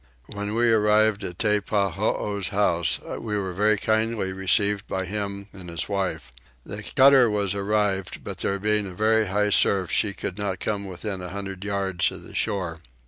When 0.33 0.55
we 0.55 0.71
arrived 0.71 1.23
at 1.23 1.37
Teppahoo's 1.37 2.47
house 2.47 2.99
we 3.19 3.37
were 3.37 3.53
very 3.53 3.77
kindly 3.77 4.33
received 4.33 4.87
by 4.87 5.05
him 5.05 5.47
and 5.53 5.69
his 5.69 5.87
wife. 5.87 6.31
The 6.65 6.81
cutter 6.81 7.29
was 7.29 7.53
arrived 7.53 8.23
but 8.23 8.37
there 8.39 8.57
being 8.57 8.87
a 8.87 8.93
very 8.95 9.27
high 9.27 9.51
surf 9.51 9.91
she 9.91 10.15
could 10.15 10.39
not 10.39 10.59
come 10.59 10.85
within 10.85 11.21
a 11.21 11.29
hundred 11.29 11.63
yards 11.63 12.09
of 12.09 12.23
the 12.23 12.33
shore. 12.33 12.79